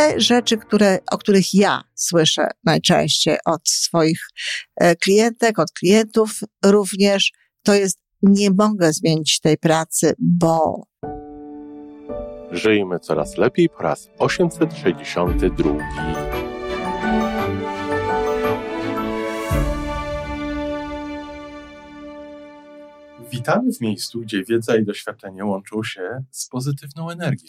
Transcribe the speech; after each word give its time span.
te 0.00 0.20
rzeczy, 0.20 0.56
które, 0.56 0.98
o 1.10 1.18
których 1.18 1.54
ja 1.54 1.82
słyszę 1.94 2.46
najczęściej 2.64 3.36
od 3.44 3.68
swoich 3.68 4.20
e, 4.76 4.96
klientek, 4.96 5.58
od 5.58 5.72
klientów 5.72 6.30
również, 6.64 7.32
to 7.62 7.74
jest 7.74 7.98
nie 8.22 8.50
mogę 8.50 8.92
zmienić 8.92 9.40
tej 9.40 9.58
pracy, 9.58 10.14
bo. 10.18 10.82
Żyjmy 12.50 12.98
coraz 12.98 13.36
lepiej 13.36 13.68
po 13.68 13.82
raz 13.82 14.08
862. 14.18 15.70
Witamy 23.32 23.72
w 23.72 23.80
miejscu, 23.80 24.20
gdzie 24.20 24.44
wiedza 24.44 24.76
i 24.76 24.84
doświadczenie 24.84 25.44
łączą 25.44 25.82
się 25.82 26.24
z 26.30 26.48
pozytywną 26.48 27.10
energią. 27.10 27.48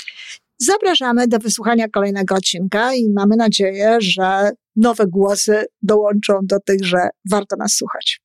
Zapraszamy 0.63 1.27
do 1.27 1.39
wysłuchania 1.39 1.87
kolejnego 1.89 2.35
odcinka 2.35 2.93
i 2.93 3.09
mamy 3.09 3.35
nadzieję, 3.35 3.97
że 4.01 4.51
nowe 4.75 5.07
głosy 5.07 5.65
dołączą 5.81 6.39
do 6.43 6.59
tych, 6.59 6.85
że 6.85 7.09
warto 7.29 7.55
nas 7.55 7.73
słuchać. 7.73 8.21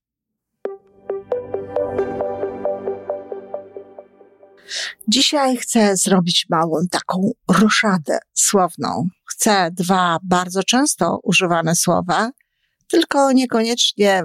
Dzisiaj 5.09 5.57
chcę 5.57 5.97
zrobić 5.97 6.47
małą 6.51 6.87
taką 6.91 7.31
roszadę 7.61 8.19
słowną. 8.35 9.09
Chcę 9.31 9.71
dwa 9.73 10.19
bardzo 10.23 10.63
często 10.63 11.19
używane 11.23 11.77
słowa, 11.77 12.31
tylko 12.89 13.33
niekoniecznie 13.33 14.23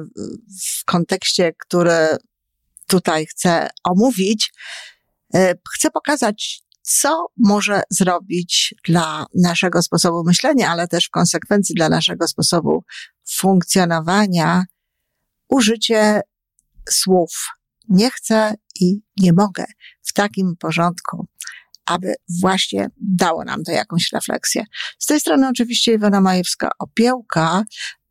w 0.63 0.85
kontekście, 0.85 1.53
który 1.57 2.17
tutaj 2.87 3.25
chcę 3.25 3.69
omówić. 3.83 4.53
E, 5.33 5.53
chcę 5.75 5.91
pokazać 5.91 6.63
co 6.81 7.27
może 7.37 7.81
zrobić 7.89 8.75
dla 8.87 9.25
naszego 9.43 9.81
sposobu 9.81 10.23
myślenia, 10.23 10.69
ale 10.69 10.87
też 10.87 11.05
w 11.05 11.09
konsekwencji 11.09 11.75
dla 11.75 11.89
naszego 11.89 12.27
sposobu 12.27 12.83
funkcjonowania 13.29 14.63
użycie 15.49 16.21
słów 16.89 17.31
nie 17.89 18.11
chcę 18.11 18.53
i 18.79 19.01
nie 19.17 19.33
mogę 19.33 19.65
w 20.01 20.13
takim 20.13 20.55
porządku, 20.59 21.27
aby 21.85 22.13
właśnie 22.41 22.89
dało 22.97 23.43
nam 23.43 23.63
to 23.63 23.71
jakąś 23.71 24.11
refleksję. 24.13 24.63
Z 24.99 25.05
tej 25.05 25.19
strony 25.19 25.47
oczywiście 25.47 25.93
Iwona 25.93 26.21
Majewska-Opiełka, 26.21 27.63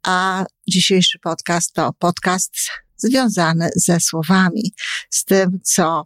a 0.02 0.44
dzisiejszy 0.68 1.18
podcast 1.18 1.72
to 1.72 1.92
podcast 1.92 2.52
związany 2.96 3.70
ze 3.76 4.00
słowami, 4.00 4.72
z 5.10 5.24
tym, 5.24 5.58
co 5.64 6.04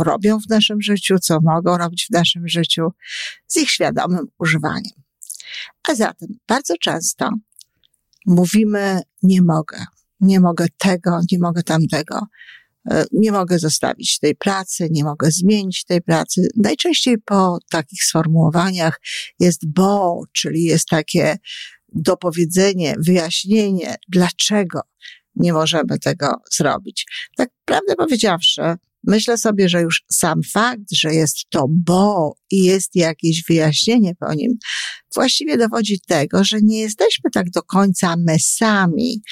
robią 0.00 0.38
w 0.40 0.48
naszym 0.48 0.82
życiu, 0.82 1.18
co 1.18 1.40
mogą 1.40 1.78
robić 1.78 2.06
w 2.06 2.14
naszym 2.14 2.48
życiu 2.48 2.88
z 3.46 3.56
ich 3.56 3.70
świadomym 3.70 4.26
używaniem. 4.38 5.02
A 5.88 5.94
zatem 5.94 6.28
bardzo 6.48 6.74
często 6.80 7.30
mówimy 8.26 9.00
nie 9.22 9.42
mogę, 9.42 9.84
nie 10.20 10.40
mogę 10.40 10.66
tego, 10.78 11.20
nie 11.32 11.38
mogę 11.38 11.62
tamtego, 11.62 12.20
e, 12.90 13.04
nie 13.12 13.32
mogę 13.32 13.58
zostawić 13.58 14.18
tej 14.18 14.36
pracy, 14.36 14.88
nie 14.90 15.04
mogę 15.04 15.30
zmienić 15.30 15.84
tej 15.84 16.02
pracy. 16.02 16.48
Najczęściej 16.56 17.18
po 17.18 17.58
takich 17.70 18.04
sformułowaniach 18.04 19.00
jest 19.40 19.72
bo, 19.72 20.22
czyli 20.32 20.64
jest 20.64 20.88
takie 20.88 21.38
dopowiedzenie, 21.92 22.94
wyjaśnienie, 22.98 23.96
dlaczego 24.08 24.80
nie 25.36 25.52
możemy 25.52 25.98
tego 25.98 26.42
zrobić. 26.52 27.06
Tak 27.36 27.48
prawdę 27.64 27.96
powiedziawszy, 27.96 28.62
Myślę 29.04 29.38
sobie, 29.38 29.68
że 29.68 29.82
już 29.82 30.04
sam 30.10 30.40
fakt, 30.52 30.92
że 30.92 31.14
jest 31.14 31.36
to 31.48 31.66
bo 31.68 32.34
i 32.50 32.64
jest 32.64 32.96
jakieś 32.96 33.44
wyjaśnienie 33.48 34.14
po 34.14 34.34
nim, 34.34 34.52
właściwie 35.14 35.58
dowodzi 35.58 36.00
tego, 36.00 36.44
że 36.44 36.58
nie 36.62 36.80
jesteśmy 36.80 37.30
tak 37.30 37.50
do 37.50 37.62
końca 37.62 38.14
my 38.26 38.36
sami 38.40 39.22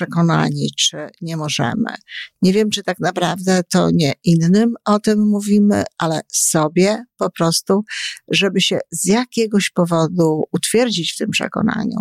przekonani, 0.00 0.70
czy 0.78 0.96
nie 1.20 1.36
możemy. 1.36 1.94
Nie 2.42 2.52
wiem, 2.52 2.70
czy 2.70 2.82
tak 2.82 3.00
naprawdę 3.00 3.62
to 3.72 3.90
nie 3.92 4.12
innym 4.24 4.74
o 4.84 4.98
tym 4.98 5.28
mówimy, 5.28 5.84
ale 5.98 6.20
sobie 6.32 7.04
po 7.16 7.30
prostu, 7.30 7.84
żeby 8.28 8.60
się 8.60 8.78
z 8.90 9.04
jakiegoś 9.04 9.70
powodu 9.70 10.42
utwierdzić 10.52 11.12
w 11.12 11.16
tym 11.16 11.30
przekonaniu. 11.30 11.98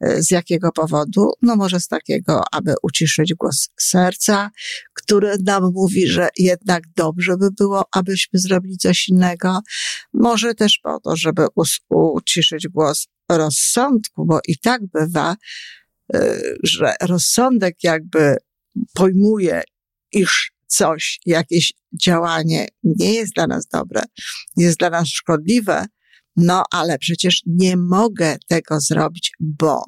Z 0.00 0.30
jakiego 0.30 0.72
powodu? 0.72 1.30
No 1.42 1.56
może 1.56 1.80
z 1.80 1.88
takiego, 1.88 2.42
aby 2.52 2.74
uciszyć 2.82 3.34
głos 3.34 3.68
serca, 3.80 4.50
który 4.94 5.36
nam 5.44 5.72
mówi, 5.74 6.06
że 6.06 6.28
jednak 6.36 6.82
dobrze 6.96 7.36
by 7.36 7.50
było, 7.50 7.84
abyśmy 7.92 8.38
zrobili 8.38 8.76
coś 8.76 9.08
innego. 9.08 9.60
Może 10.12 10.54
też 10.54 10.80
po 10.82 11.00
to, 11.00 11.16
żeby 11.16 11.46
uciszyć 11.90 12.68
głos 12.68 13.06
rozsądku, 13.30 14.26
bo 14.26 14.40
i 14.48 14.58
tak 14.58 14.80
bywa, 14.86 15.36
że 16.62 16.94
rozsądek 17.00 17.74
jakby 17.82 18.36
pojmuje, 18.94 19.62
iż 20.12 20.52
coś, 20.66 21.20
jakieś 21.26 21.72
działanie 22.02 22.68
nie 22.84 23.14
jest 23.14 23.34
dla 23.34 23.46
nas 23.46 23.66
dobre, 23.66 24.02
jest 24.56 24.78
dla 24.78 24.90
nas 24.90 25.08
szkodliwe, 25.08 25.86
no 26.36 26.62
ale 26.70 26.98
przecież 26.98 27.42
nie 27.46 27.76
mogę 27.76 28.36
tego 28.48 28.80
zrobić, 28.80 29.32
bo 29.40 29.84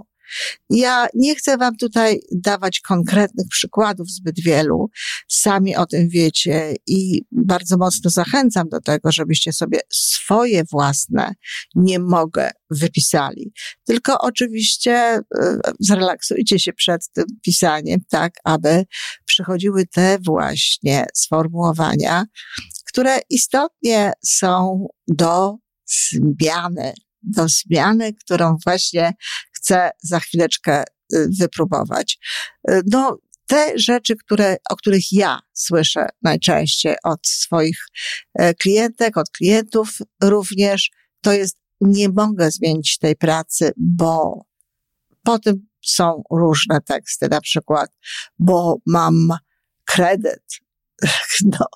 ja 0.71 1.07
nie 1.15 1.35
chcę 1.35 1.57
Wam 1.57 1.77
tutaj 1.77 2.21
dawać 2.33 2.81
konkretnych 2.81 3.47
przykładów 3.51 4.11
zbyt 4.11 4.41
wielu. 4.41 4.91
Sami 5.29 5.77
o 5.77 5.87
tym 5.87 6.09
wiecie 6.09 6.75
i 6.87 7.23
bardzo 7.33 7.77
mocno 7.77 8.11
zachęcam 8.11 8.69
do 8.69 8.81
tego, 8.81 9.13
żebyście 9.13 9.53
sobie 9.53 9.81
swoje 9.93 10.65
własne 10.73 11.35
nie 11.75 11.99
mogę 11.99 12.51
wypisali. 12.71 13.53
Tylko 13.87 14.19
oczywiście 14.21 14.93
e, 14.93 15.23
zrelaksujcie 15.81 16.59
się 16.59 16.73
przed 16.73 17.13
tym 17.13 17.25
pisaniem, 17.43 18.01
tak, 18.11 18.33
aby 18.45 18.85
przychodziły 19.25 19.87
te 19.87 20.19
właśnie 20.25 21.07
sformułowania, 21.15 22.25
które 22.89 23.19
istotnie 23.31 24.13
są 24.25 24.87
do 25.09 25.57
zmiany, 25.87 26.93
do 27.23 27.47
zmiany, 27.49 28.15
którą 28.15 28.57
właśnie 28.67 29.13
chcę 29.69 29.91
za 30.03 30.21
chwileczkę 30.21 30.85
y, 31.15 31.29
wypróbować. 31.41 32.19
Y, 32.71 32.83
no, 32.87 33.19
te 33.47 33.79
rzeczy, 33.79 34.17
które, 34.17 34.57
o 34.71 34.77
których 34.77 35.13
ja 35.13 35.41
słyszę 35.53 36.09
najczęściej 36.23 36.97
od 37.05 37.27
swoich 37.27 37.79
e, 38.35 38.55
klientek, 38.55 39.17
od 39.17 39.31
klientów 39.31 39.99
również, 40.23 40.91
to 41.21 41.33
jest 41.33 41.59
nie 41.81 42.09
mogę 42.09 42.51
zmienić 42.51 42.99
tej 42.99 43.17
pracy, 43.17 43.73
bo 43.77 44.43
potem 45.23 45.67
są 45.85 46.23
różne 46.31 46.81
teksty, 46.81 47.29
na 47.29 47.41
przykład, 47.41 47.91
bo 48.39 48.77
mam 48.87 49.29
kredyt, 49.85 50.45
no, 51.45 51.67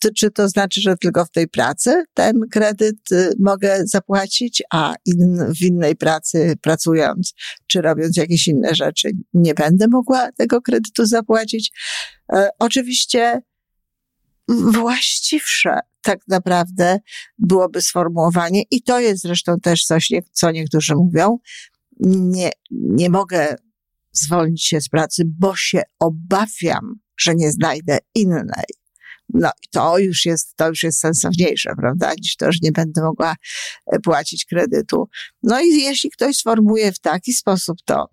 to, 0.00 0.08
czy 0.16 0.30
to 0.30 0.48
znaczy, 0.48 0.80
że 0.80 0.96
tylko 0.96 1.24
w 1.24 1.30
tej 1.30 1.48
pracy 1.48 2.04
ten 2.14 2.40
kredyt 2.50 3.12
y, 3.12 3.30
mogę 3.38 3.82
zapłacić, 3.84 4.62
a 4.70 4.94
in, 5.04 5.52
w 5.58 5.62
innej 5.62 5.96
pracy 5.96 6.54
pracując, 6.62 7.34
czy 7.66 7.82
robiąc 7.82 8.16
jakieś 8.16 8.48
inne 8.48 8.74
rzeczy, 8.74 9.10
nie 9.34 9.54
będę 9.54 9.88
mogła 9.88 10.32
tego 10.32 10.62
kredytu 10.62 11.06
zapłacić? 11.06 11.72
E, 12.32 12.48
oczywiście 12.58 13.42
właściwsze 14.48 15.78
tak 16.02 16.18
naprawdę 16.28 16.98
byłoby 17.38 17.82
sformułowanie, 17.82 18.62
i 18.70 18.82
to 18.82 19.00
jest 19.00 19.22
zresztą 19.22 19.60
też 19.62 19.84
coś, 19.84 20.12
co 20.32 20.50
niektórzy 20.50 20.94
mówią, 20.94 21.38
nie, 22.00 22.50
nie 22.70 23.10
mogę 23.10 23.56
zwolnić 24.12 24.66
się 24.66 24.80
z 24.80 24.88
pracy, 24.88 25.22
bo 25.26 25.56
się 25.56 25.82
obawiam, 25.98 26.94
że 27.18 27.34
nie 27.34 27.52
znajdę 27.52 27.98
innej. 28.14 28.64
No 29.34 29.50
i 29.64 29.68
to 29.68 29.98
już 29.98 30.24
jest, 30.26 30.56
to 30.56 30.68
już 30.68 30.82
jest 30.82 31.00
sensowniejsze, 31.00 31.70
prawda, 31.76 32.12
niż 32.14 32.36
to, 32.36 32.52
że 32.52 32.58
nie 32.62 32.72
będę 32.72 33.02
mogła 33.02 33.36
e, 33.86 33.98
płacić 33.98 34.44
kredytu. 34.44 35.08
No 35.42 35.60
i 35.60 35.68
jeśli 35.68 36.10
ktoś 36.10 36.36
sformułuje 36.36 36.92
w 36.92 36.98
taki 36.98 37.32
sposób 37.32 37.78
to, 37.84 38.08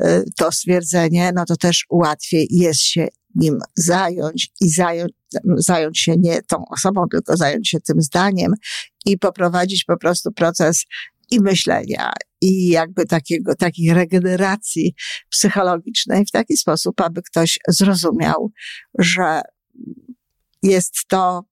e, 0.00 0.22
to 0.36 0.52
stwierdzenie, 0.52 1.32
no 1.34 1.44
to 1.44 1.56
też 1.56 1.86
łatwiej 1.90 2.46
jest 2.50 2.80
się 2.80 3.08
nim 3.34 3.58
zająć 3.76 4.50
i 4.60 4.68
zająć, 4.70 5.12
zająć 5.56 5.98
się 5.98 6.14
nie 6.18 6.42
tą 6.42 6.64
osobą, 6.70 7.04
tylko 7.10 7.36
zająć 7.36 7.68
się 7.68 7.80
tym 7.80 8.02
zdaniem 8.02 8.52
i 9.06 9.18
poprowadzić 9.18 9.84
po 9.84 9.96
prostu 9.96 10.32
proces 10.32 10.84
i 11.30 11.40
myślenia, 11.40 12.12
i 12.40 12.68
jakby 12.68 13.06
takiego, 13.06 13.54
takiej 13.54 13.94
regeneracji 13.94 14.94
psychologicznej 15.30 16.26
w 16.26 16.30
taki 16.30 16.56
sposób, 16.56 17.00
aby 17.00 17.22
ktoś 17.22 17.58
zrozumiał, 17.68 18.52
że 18.98 19.40
jest 20.62 20.94
to 21.08 21.44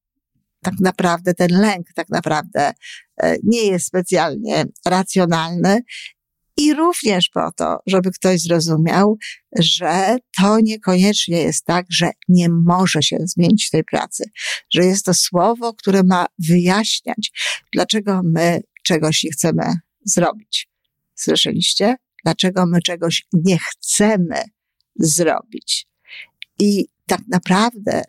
tak 0.62 0.75
naprawdę 0.81 1.35
ten 1.35 1.61
lęk 1.61 1.87
tak 1.94 2.09
naprawdę 2.09 2.73
e, 3.23 3.37
nie 3.44 3.67
jest 3.67 3.87
specjalnie 3.87 4.65
racjonalny 4.87 5.81
i 6.56 6.75
również 6.75 7.29
po 7.29 7.53
to, 7.56 7.79
żeby 7.87 8.11
ktoś 8.11 8.41
zrozumiał, 8.41 9.17
że 9.59 10.17
to 10.41 10.61
niekoniecznie 10.61 11.43
jest 11.43 11.65
tak, 11.65 11.87
że 11.91 12.11
nie 12.29 12.49
może 12.49 13.03
się 13.03 13.17
zmienić 13.21 13.71
tej 13.71 13.85
pracy, 13.85 14.25
że 14.75 14.85
jest 14.85 15.05
to 15.05 15.15
słowo, 15.15 15.75
które 15.75 16.03
ma 16.03 16.27
wyjaśniać, 16.39 17.31
dlaczego 17.73 18.21
my 18.25 18.61
czegoś 18.82 19.25
nie 19.25 19.31
chcemy 19.31 19.62
zrobić. 20.05 20.69
Słyszeliście? 21.17 21.97
Dlaczego 22.25 22.67
my 22.67 22.83
czegoś 22.83 23.27
nie 23.33 23.59
chcemy 23.59 24.43
zrobić? 24.97 25.87
I 26.59 26.87
tak 27.07 27.21
naprawdę 27.29 28.03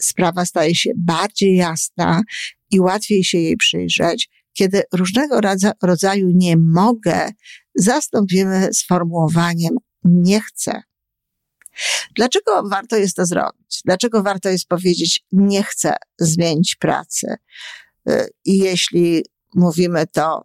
sprawa 0.00 0.44
staje 0.44 0.74
się 0.74 0.90
bardziej 0.96 1.56
jasna 1.56 2.22
i 2.70 2.80
łatwiej 2.80 3.24
się 3.24 3.38
jej 3.38 3.56
przyjrzeć, 3.56 4.28
kiedy 4.52 4.82
różnego 4.92 5.40
rodzaju 5.82 6.30
nie 6.34 6.56
mogę 6.56 7.30
zastąpimy 7.74 8.68
sformułowaniem 8.74 9.76
nie 10.04 10.40
chcę. 10.40 10.82
Dlaczego 12.16 12.68
warto 12.68 12.96
jest 12.96 13.16
to 13.16 13.26
zrobić? 13.26 13.80
Dlaczego 13.84 14.22
warto 14.22 14.48
jest 14.48 14.68
powiedzieć 14.68 15.24
nie 15.32 15.62
chcę 15.62 15.96
zmienić 16.18 16.76
pracy? 16.76 17.34
Y, 18.10 18.28
I 18.44 18.58
jeśli 18.58 19.24
mówimy 19.54 20.06
to 20.06 20.44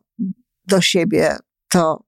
do 0.67 0.81
siebie, 0.81 1.37
to 1.69 2.06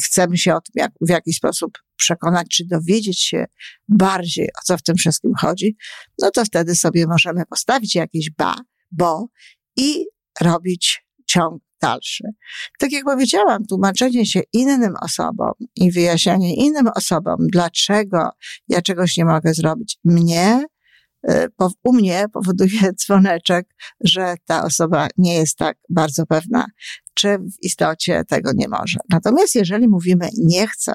chcemy 0.00 0.38
się 0.38 0.54
o 0.54 0.60
tym 0.60 0.72
jak, 0.74 0.92
w 1.00 1.08
jakiś 1.08 1.36
sposób 1.36 1.78
przekonać, 1.96 2.46
czy 2.48 2.64
dowiedzieć 2.66 3.20
się 3.20 3.44
bardziej, 3.88 4.48
o 4.48 4.64
co 4.64 4.78
w 4.78 4.82
tym 4.82 4.96
wszystkim 4.96 5.32
chodzi, 5.40 5.76
no 6.18 6.30
to 6.30 6.44
wtedy 6.44 6.74
sobie 6.74 7.06
możemy 7.06 7.42
postawić 7.46 7.94
jakieś 7.94 8.30
ba, 8.30 8.54
bo 8.90 9.26
i 9.76 10.04
robić 10.40 11.06
ciąg 11.26 11.62
dalszy. 11.82 12.24
Tak 12.78 12.92
jak 12.92 13.04
powiedziałam, 13.04 13.64
tłumaczenie 13.66 14.26
się 14.26 14.40
innym 14.52 14.94
osobom 15.02 15.52
i 15.76 15.92
wyjaśnianie 15.92 16.56
innym 16.56 16.88
osobom, 16.94 17.36
dlaczego 17.52 18.30
ja 18.68 18.82
czegoś 18.82 19.16
nie 19.16 19.24
mogę 19.24 19.54
zrobić, 19.54 19.98
mnie, 20.04 20.64
u 21.82 21.92
mnie 21.92 22.24
powoduje 22.32 22.92
dzwoneczek, 23.00 23.74
że 24.04 24.34
ta 24.44 24.64
osoba 24.64 25.08
nie 25.18 25.34
jest 25.34 25.58
tak 25.58 25.78
bardzo 25.88 26.26
pewna, 26.26 26.66
czy 27.14 27.38
w 27.38 27.62
istocie 27.62 28.22
tego 28.28 28.50
nie 28.54 28.68
może. 28.68 28.98
Natomiast 29.10 29.54
jeżeli 29.54 29.88
mówimy 29.88 30.28
nie 30.38 30.66
chcę, 30.66 30.92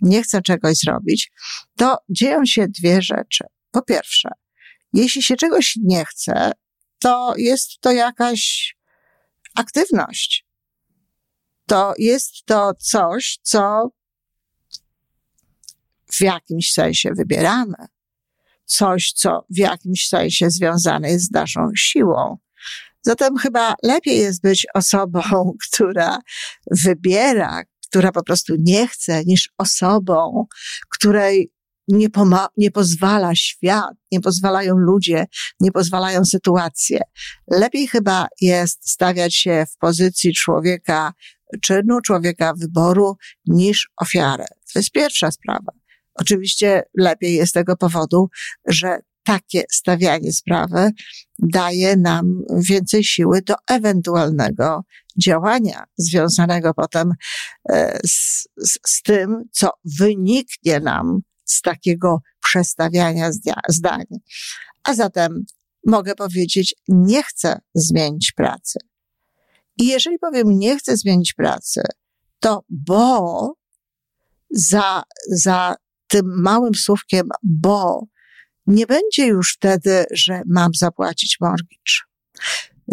nie 0.00 0.22
chcę 0.22 0.42
czegoś 0.42 0.76
zrobić, 0.76 1.32
to 1.76 1.98
dzieją 2.08 2.44
się 2.44 2.68
dwie 2.68 3.02
rzeczy. 3.02 3.44
Po 3.70 3.82
pierwsze, 3.82 4.28
jeśli 4.92 5.22
się 5.22 5.36
czegoś 5.36 5.78
nie 5.82 6.04
chce, 6.04 6.52
to 6.98 7.34
jest 7.36 7.80
to 7.80 7.92
jakaś 7.92 8.74
aktywność. 9.54 10.46
To 11.66 11.94
jest 11.98 12.44
to 12.44 12.74
coś, 12.74 13.38
co 13.42 13.90
w 16.12 16.20
jakimś 16.20 16.72
sensie 16.72 17.10
wybieramy. 17.16 17.76
Coś, 18.66 19.12
co 19.12 19.46
w 19.50 19.58
jakimś 19.58 20.08
sensie 20.08 20.50
związane 20.50 21.10
jest 21.10 21.26
z 21.26 21.30
naszą 21.30 21.70
siłą. 21.76 22.36
Zatem 23.02 23.36
chyba 23.36 23.74
lepiej 23.82 24.18
jest 24.18 24.42
być 24.42 24.66
osobą, 24.74 25.22
która 25.70 26.18
wybiera, 26.84 27.62
która 27.88 28.12
po 28.12 28.22
prostu 28.22 28.54
nie 28.58 28.88
chce, 28.88 29.24
niż 29.24 29.50
osobą, 29.58 30.46
której 30.90 31.52
nie, 31.88 32.08
nie 32.56 32.70
pozwala 32.70 33.34
świat, 33.34 33.94
nie 34.12 34.20
pozwalają 34.20 34.76
ludzie, 34.76 35.26
nie 35.60 35.72
pozwalają 35.72 36.24
sytuacje. 36.24 37.00
Lepiej 37.50 37.88
chyba 37.88 38.26
jest 38.40 38.90
stawiać 38.90 39.34
się 39.34 39.66
w 39.74 39.78
pozycji 39.78 40.34
człowieka 40.34 41.12
czynu, 41.62 42.00
człowieka 42.00 42.54
wyboru, 42.58 43.16
niż 43.46 43.90
ofiarę. 43.96 44.46
To 44.72 44.78
jest 44.78 44.90
pierwsza 44.90 45.30
sprawa. 45.30 45.72
Oczywiście 46.20 46.82
lepiej 46.98 47.34
jest 47.34 47.50
z 47.50 47.52
tego 47.52 47.76
powodu, 47.76 48.28
że 48.66 48.98
takie 49.24 49.64
stawianie 49.72 50.32
sprawy 50.32 50.90
daje 51.38 51.96
nam 51.96 52.42
więcej 52.56 53.04
siły 53.04 53.42
do 53.42 53.54
ewentualnego 53.70 54.84
działania 55.22 55.84
związanego 55.96 56.74
potem 56.74 57.12
e, 57.68 57.98
z, 58.06 58.48
z, 58.56 58.78
z 58.86 59.02
tym, 59.02 59.42
co 59.52 59.70
wyniknie 59.98 60.80
nam 60.80 61.20
z 61.44 61.60
takiego 61.62 62.18
przestawiania 62.44 63.30
zdań. 63.68 64.04
A 64.84 64.94
zatem 64.94 65.44
mogę 65.86 66.14
powiedzieć, 66.14 66.74
nie 66.88 67.22
chcę 67.22 67.60
zmienić 67.74 68.32
pracy. 68.32 68.78
I 69.78 69.86
jeżeli 69.86 70.18
powiem, 70.18 70.58
nie 70.58 70.78
chcę 70.78 70.96
zmienić 70.96 71.34
pracy, 71.34 71.82
to 72.40 72.64
bo 72.68 73.52
za, 74.50 75.02
za 75.30 75.74
tym 76.06 76.42
małym 76.42 76.74
słówkiem 76.74 77.28
bo 77.42 78.06
nie 78.66 78.86
będzie 78.86 79.26
już 79.26 79.54
wtedy, 79.54 80.04
że 80.10 80.42
mam 80.46 80.70
zapłacić 80.74 81.36
mortgage. 81.40 82.06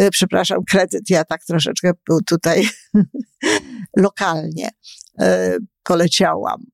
Y, 0.02 0.10
przepraszam, 0.12 0.64
kredyt. 0.70 1.10
Ja 1.10 1.24
tak 1.24 1.46
troszeczkę 1.46 1.92
był 2.08 2.22
tutaj 2.22 2.68
lokalnie 3.98 4.70
y, 5.22 5.58
poleciałam. 5.84 6.66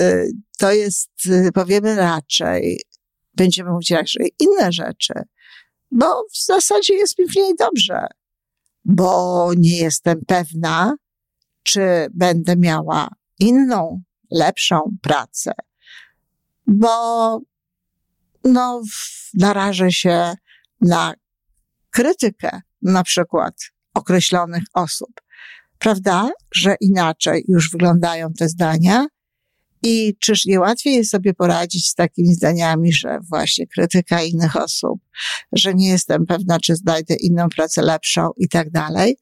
Y, 0.00 0.32
to 0.58 0.72
jest, 0.72 1.10
powiemy 1.54 1.94
raczej, 1.94 2.80
będziemy 3.34 3.70
mówić 3.70 3.90
raczej 3.90 4.34
inne 4.38 4.72
rzeczy, 4.72 5.14
bo 5.90 6.06
w 6.32 6.44
zasadzie 6.44 6.94
jest 6.94 7.18
mi 7.18 7.26
w 7.28 7.36
niej 7.36 7.54
dobrze, 7.58 8.06
bo 8.84 9.50
nie 9.56 9.76
jestem 9.76 10.20
pewna, 10.26 10.94
czy 11.62 12.06
będę 12.14 12.56
miała 12.56 13.08
inną, 13.38 14.02
lepszą 14.32 14.96
pracę, 15.02 15.52
bo 16.66 17.40
no, 18.44 18.82
narażę 19.34 19.92
się 19.92 20.34
na 20.80 21.14
krytykę 21.90 22.60
na 22.82 23.02
przykład 23.02 23.54
określonych 23.94 24.62
osób. 24.74 25.10
Prawda, 25.78 26.30
że 26.54 26.76
inaczej 26.80 27.44
już 27.48 27.70
wyglądają 27.70 28.32
te 28.32 28.48
zdania? 28.48 29.06
I 29.82 30.16
czyż 30.20 30.44
nie 30.44 30.60
łatwiej 30.60 30.94
jest 30.94 31.10
sobie 31.10 31.34
poradzić 31.34 31.88
z 31.88 31.94
takimi 31.94 32.34
zdaniami, 32.34 32.92
że 32.92 33.18
właśnie 33.30 33.66
krytyka 33.66 34.22
innych 34.22 34.56
osób, 34.56 35.00
że 35.52 35.74
nie 35.74 35.88
jestem 35.88 36.26
pewna, 36.26 36.60
czy 36.60 36.76
znajdę 36.76 37.14
inną 37.14 37.48
pracę 37.48 37.82
lepszą 37.82 38.30
i 38.36 38.48
tak 38.48 38.70
dalej? 38.70 39.16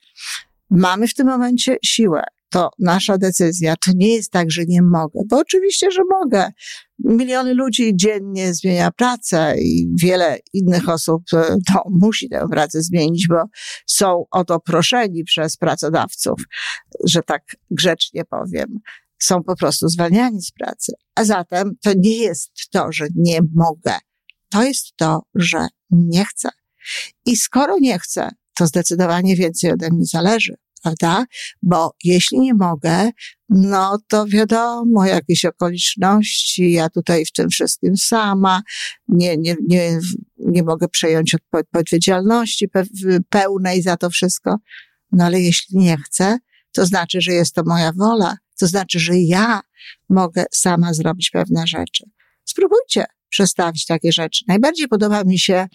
Mamy 0.71 1.09
w 1.09 1.15
tym 1.15 1.27
momencie 1.27 1.77
siłę 1.85 2.23
to 2.51 2.71
nasza 2.79 3.19
decyzja. 3.19 3.75
To 3.77 3.91
nie 3.95 4.15
jest 4.15 4.33
tak, 4.33 4.51
że 4.51 4.63
nie 4.69 4.83
mogę, 4.83 5.21
bo 5.29 5.39
oczywiście, 5.39 5.91
że 5.91 6.01
mogę. 6.21 6.51
Miliony 6.99 7.55
ludzi 7.55 7.93
dziennie 7.95 8.55
zmienia 8.55 8.91
pracę 8.91 9.55
i 9.59 9.89
wiele 10.03 10.39
innych 10.53 10.89
osób 10.89 11.23
e, 11.33 11.57
to 11.73 11.83
musi 11.91 12.29
tę 12.29 12.47
pracę 12.51 12.83
zmienić, 12.83 13.29
bo 13.29 13.43
są 13.87 14.25
o 14.31 14.45
to 14.45 14.61
proszeni 14.61 15.25
przez 15.25 15.57
pracodawców, 15.57 16.43
że 17.05 17.23
tak 17.23 17.43
grzecznie 17.71 18.25
powiem. 18.25 18.79
Są 19.19 19.43
po 19.43 19.57
prostu 19.57 19.89
zwalniani 19.89 20.43
z 20.43 20.51
pracy. 20.51 20.93
A 21.15 21.25
zatem 21.25 21.73
to 21.83 21.91
nie 21.97 22.19
jest 22.19 22.51
to, 22.71 22.93
że 22.93 23.07
nie 23.17 23.41
mogę. 23.55 23.99
To 24.51 24.63
jest 24.63 24.97
to, 24.97 25.23
że 25.35 25.67
nie 25.91 26.25
chcę. 26.25 26.49
I 27.27 27.37
skoro 27.37 27.79
nie 27.81 27.99
chcę, 27.99 28.31
to 28.57 28.67
zdecydowanie 28.67 29.37
więcej 29.37 29.73
ode 29.73 29.91
mnie 29.91 30.05
zależy 30.05 30.57
prawda? 30.83 31.25
Bo 31.63 31.95
jeśli 32.05 32.39
nie 32.39 32.55
mogę, 32.55 33.11
no 33.49 33.99
to 34.09 34.27
wiadomo, 34.27 35.07
jakieś 35.07 35.45
okoliczności, 35.45 36.73
ja 36.73 36.89
tutaj 36.89 37.25
w 37.25 37.33
tym 37.33 37.49
wszystkim 37.49 37.97
sama, 37.97 38.63
nie, 39.09 39.37
nie, 39.37 39.57
nie, 39.69 39.99
nie 40.39 40.63
mogę 40.63 40.89
przejąć 40.89 41.37
odpowiedzialności 41.53 42.69
pełnej 43.29 43.83
za 43.83 43.97
to 43.97 44.11
wszystko. 44.11 44.57
No 45.13 45.25
ale 45.25 45.41
jeśli 45.41 45.79
nie 45.79 45.97
chcę, 45.97 46.39
to 46.73 46.87
znaczy, 46.87 47.21
że 47.21 47.33
jest 47.33 47.55
to 47.55 47.63
moja 47.67 47.93
wola, 47.93 48.37
to 48.59 48.67
znaczy, 48.67 49.01
że 49.01 49.19
ja 49.19 49.61
mogę 50.09 50.45
sama 50.53 50.95
zrobić 50.95 51.31
pewne 51.31 51.67
rzeczy. 51.67 52.05
Spróbujcie 52.45 53.05
przestawić 53.29 53.87
takie 53.87 54.13
rzeczy. 54.13 54.45
Najbardziej 54.49 54.89
podoba 54.89 55.25
mi 55.25 55.39
się 55.39 55.67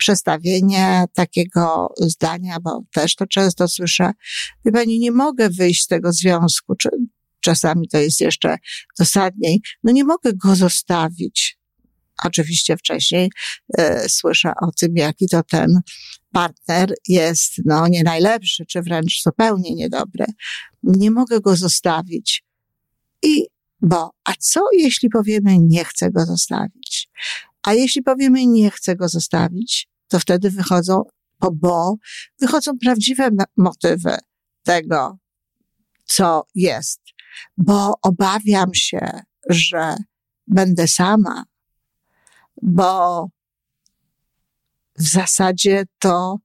przestawienie 0.00 1.04
takiego 1.14 1.94
zdania, 1.96 2.60
bo 2.60 2.82
też 2.92 3.14
to 3.14 3.26
często 3.26 3.68
słyszę, 3.68 4.12
wie 4.64 4.72
pani, 4.72 4.98
nie 4.98 5.12
mogę 5.12 5.50
wyjść 5.50 5.84
z 5.84 5.86
tego 5.86 6.12
związku, 6.12 6.74
czy 6.76 6.88
czasami 7.40 7.88
to 7.88 7.98
jest 7.98 8.20
jeszcze 8.20 8.56
dosadniej, 8.98 9.60
no 9.82 9.92
nie 9.92 10.04
mogę 10.04 10.32
go 10.32 10.56
zostawić. 10.56 11.58
Oczywiście 12.24 12.76
wcześniej 12.76 13.30
e, 13.78 14.08
słyszę 14.08 14.52
o 14.62 14.70
tym, 14.80 14.96
jaki 14.96 15.28
to 15.28 15.42
ten 15.42 15.80
partner 16.32 16.94
jest 17.08 17.52
no, 17.64 17.88
nie 17.88 18.02
najlepszy, 18.02 18.64
czy 18.66 18.82
wręcz 18.82 19.22
zupełnie 19.22 19.74
niedobry, 19.74 20.24
nie 20.82 21.10
mogę 21.10 21.40
go 21.40 21.56
zostawić. 21.56 22.44
I 23.22 23.46
bo, 23.82 24.10
a 24.24 24.32
co 24.38 24.60
jeśli 24.72 25.08
powiemy 25.08 25.58
nie 25.58 25.84
chcę 25.84 26.10
go 26.10 26.26
zostawić? 26.26 27.08
A 27.62 27.74
jeśli 27.74 28.02
powiemy 28.02 28.46
nie 28.46 28.70
chcę 28.70 28.96
go 28.96 29.08
zostawić, 29.08 29.88
to 30.10 30.20
wtedy 30.20 30.50
wychodzą, 30.50 31.02
po 31.38 31.50
bo, 31.52 31.94
wychodzą 32.40 32.78
prawdziwe 32.78 33.28
motywy 33.56 34.18
tego, 34.62 35.18
co 36.04 36.46
jest. 36.54 37.00
Bo 37.56 37.94
obawiam 38.02 38.74
się, 38.74 39.10
że 39.48 39.96
będę 40.46 40.88
sama, 40.88 41.44
bo 42.62 43.26
w 44.98 45.08
zasadzie 45.08 45.84
to 45.98 46.36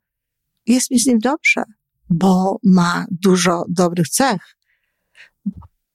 jest 0.66 0.92
mi 0.92 1.00
z 1.00 1.06
nim 1.06 1.20
dobrze, 1.20 1.64
bo 2.10 2.60
ma 2.64 3.06
dużo 3.12 3.66
dobrych 3.70 4.10
cech. 4.10 4.58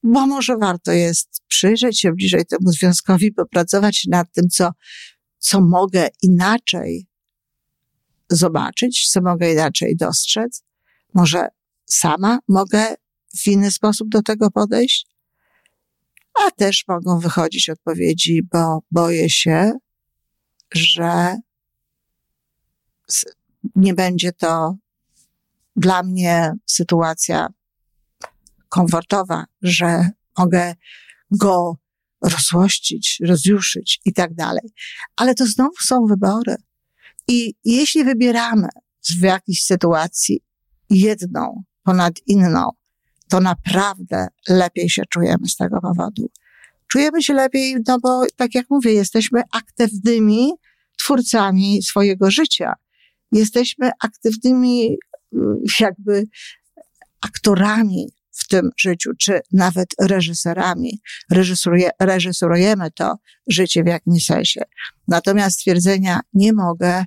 Bo 0.03 0.27
może 0.27 0.57
warto 0.57 0.93
jest 0.93 1.43
przyjrzeć 1.49 2.01
się 2.01 2.13
bliżej 2.13 2.47
temu 2.47 2.73
związkowi, 2.73 3.33
popracować 3.33 4.07
nad 4.11 4.33
tym, 4.33 4.49
co, 4.49 4.71
co 5.39 5.61
mogę 5.61 6.09
inaczej 6.23 7.10
zobaczyć, 8.31 9.09
co 9.09 9.21
mogę 9.21 9.53
inaczej 9.53 9.97
dostrzec. 9.97 10.65
Może 11.15 11.49
sama 11.87 12.39
mogę 12.49 12.95
w 13.39 13.47
inny 13.47 13.71
sposób 13.71 14.09
do 14.09 14.23
tego 14.23 14.51
podejść, 14.51 15.07
a 16.47 16.51
też 16.51 16.85
mogą 16.89 17.19
wychodzić 17.19 17.69
odpowiedzi, 17.69 18.43
bo 18.53 18.79
boję 18.91 19.31
się, 19.31 19.73
że 20.75 21.37
nie 23.77 23.95
będzie 23.95 24.33
to 24.33 24.77
dla 25.77 26.03
mnie 26.03 26.53
sytuacja 26.67 27.49
komfortowa, 28.69 29.45
że 29.63 30.11
mogę 30.39 30.75
go 31.31 31.77
rozłościć, 32.23 33.19
rozjuszyć 33.25 34.01
i 34.05 34.13
tak 34.13 34.35
dalej. 34.35 34.73
Ale 35.17 35.35
to 35.35 35.47
znowu 35.47 35.77
są 35.81 36.07
wybory. 36.07 36.57
I 37.29 37.55
jeśli 37.65 38.05
wybieramy 38.05 38.69
w 39.11 39.23
jakiejś 39.23 39.65
sytuacji 39.65 40.41
jedną 40.91 41.63
ponad 41.83 42.13
inną, 42.27 42.71
to 43.29 43.41
naprawdę 43.41 44.27
lepiej 44.49 44.91
się 44.91 45.03
czujemy 45.13 45.49
z 45.49 45.57
tego 45.57 45.81
powodu. 45.81 46.31
Czujemy 46.87 47.23
się 47.23 47.35
lepiej, 47.35 47.77
no 47.87 47.99
bo 48.03 48.23
tak 48.37 48.55
jak 48.55 48.67
mówię, 48.71 48.93
jesteśmy 48.93 49.43
aktywnymi 49.53 50.53
twórcami 50.99 51.83
swojego 51.83 52.31
życia. 52.31 52.73
Jesteśmy 53.33 53.91
aktywnymi 54.05 54.97
jakby 55.81 56.29
aktorami 57.21 58.13
w 58.45 58.49
tym 58.49 58.71
życiu, 58.79 59.11
czy 59.19 59.41
nawet 59.53 59.89
reżyserami. 60.01 61.01
Reżyseruje, 61.31 61.91
reżyserujemy 62.01 62.91
to 62.91 63.17
życie 63.49 63.85
w 63.85 63.87
jakimś 63.87 64.25
sensie. 64.25 64.63
Natomiast 65.09 65.59
stwierdzenia 65.59 66.21
nie 66.35 66.53
mogę 66.53 67.05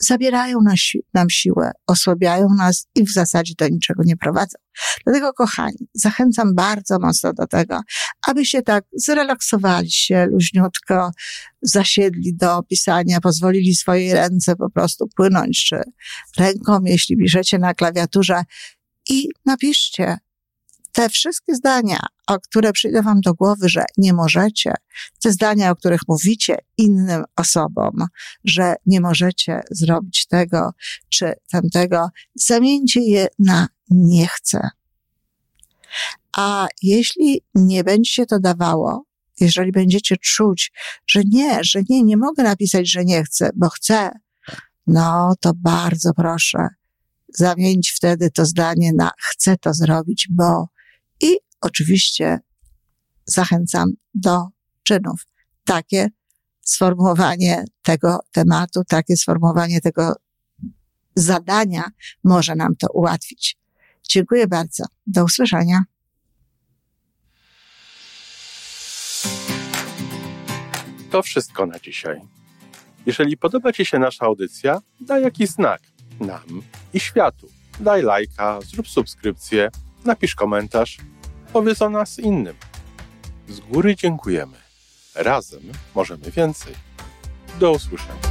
zabierają 0.00 0.60
nas, 0.60 0.80
nam 1.14 1.30
siłę, 1.30 1.70
osłabiają 1.86 2.48
nas 2.58 2.86
i 2.94 3.04
w 3.04 3.12
zasadzie 3.12 3.54
do 3.58 3.68
niczego 3.68 4.02
nie 4.06 4.16
prowadzą. 4.16 4.58
Dlatego, 5.04 5.32
kochani, 5.32 5.88
zachęcam 5.94 6.54
bardzo 6.54 6.98
mocno 6.98 7.32
do 7.32 7.46
tego, 7.46 7.80
aby 8.26 8.46
się 8.46 8.62
tak 8.62 8.84
zrelaksowali 8.92 9.90
się 9.90 10.26
luźniutko, 10.26 11.10
zasiedli 11.62 12.34
do 12.34 12.62
pisania, 12.62 13.20
pozwolili 13.20 13.74
swojej 13.74 14.14
ręce 14.14 14.56
po 14.56 14.70
prostu 14.70 15.08
płynąć, 15.16 15.64
czy 15.64 15.82
ręką, 16.38 16.80
jeśli 16.84 17.16
piszecie 17.16 17.58
na 17.58 17.74
klawiaturze 17.74 18.42
i 19.08 19.28
napiszcie 19.46 20.18
te 20.92 21.08
wszystkie 21.08 21.54
zdania, 21.54 21.98
o 22.26 22.38
które 22.40 22.72
przyjdą 22.72 23.02
wam 23.02 23.20
do 23.20 23.34
głowy, 23.34 23.68
że 23.68 23.84
nie 23.96 24.12
możecie, 24.12 24.74
te 25.22 25.32
zdania, 25.32 25.70
o 25.70 25.76
których 25.76 26.00
mówicie 26.08 26.58
innym 26.76 27.24
osobom, 27.36 28.06
że 28.44 28.74
nie 28.86 29.00
możecie 29.00 29.60
zrobić 29.70 30.26
tego 30.26 30.70
czy 31.08 31.32
tamtego, 31.50 32.08
zamieńcie 32.34 33.00
je 33.00 33.28
na 33.38 33.68
nie 33.90 34.26
chcę. 34.26 34.68
A 36.36 36.68
jeśli 36.82 37.42
nie 37.54 37.84
będzie 37.84 38.12
się 38.12 38.26
to 38.26 38.40
dawało, 38.40 39.04
jeżeli 39.40 39.72
będziecie 39.72 40.16
czuć, 40.16 40.72
że 41.06 41.20
nie, 41.30 41.64
że 41.64 41.80
nie, 41.88 42.02
nie 42.02 42.16
mogę 42.16 42.42
napisać, 42.42 42.90
że 42.90 43.04
nie 43.04 43.24
chcę, 43.24 43.50
bo 43.54 43.68
chcę, 43.68 44.10
no 44.86 45.34
to 45.40 45.52
bardzo 45.54 46.14
proszę, 46.14 46.68
zamieńć 47.34 47.92
wtedy 47.96 48.30
to 48.30 48.46
zdanie 48.46 48.92
na 48.92 49.10
chcę 49.18 49.56
to 49.56 49.74
zrobić, 49.74 50.28
bo 50.30 50.66
i 51.20 51.36
oczywiście 51.60 52.38
zachęcam 53.24 53.90
do 54.14 54.46
czynów. 54.82 55.26
Takie 55.64 56.08
sformułowanie 56.60 57.64
tego 57.82 58.18
tematu, 58.32 58.84
takie 58.88 59.16
sformułowanie 59.16 59.80
tego 59.80 60.12
zadania 61.14 61.90
może 62.24 62.54
nam 62.54 62.76
to 62.76 62.86
ułatwić. 62.92 63.58
Dziękuję 64.10 64.46
bardzo. 64.46 64.84
Do 65.06 65.24
usłyszenia. 65.24 65.82
To 71.10 71.22
wszystko 71.22 71.66
na 71.66 71.78
dzisiaj. 71.78 72.20
Jeżeli 73.06 73.36
podoba 73.36 73.72
Ci 73.72 73.84
się 73.84 73.98
nasza 73.98 74.24
audycja, 74.24 74.80
daj 75.00 75.22
jakiś 75.22 75.50
znak 75.50 75.82
nam 76.20 76.62
i 76.94 77.00
światu. 77.00 77.48
Daj 77.80 78.02
lajka, 78.02 78.58
zrób 78.60 78.88
subskrypcję, 78.88 79.70
napisz 80.04 80.34
komentarz, 80.34 80.98
powiedz 81.52 81.82
o 81.82 81.90
nas 81.90 82.18
innym. 82.18 82.54
Z 83.48 83.60
góry 83.60 83.96
dziękujemy. 83.96 84.56
Razem 85.14 85.62
możemy 85.94 86.30
więcej. 86.30 86.74
Do 87.60 87.72
usłyszenia. 87.72 88.29